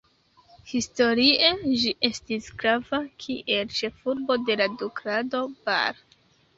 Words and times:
Historie 0.69 1.51
ĝi 1.83 1.93
estis 2.09 2.49
grava 2.63 3.03
kiel 3.27 3.73
ĉefurbo 3.83 4.43
de 4.51 4.61
la 4.65 4.73
duklando 4.83 5.49
Bar. 5.71 6.07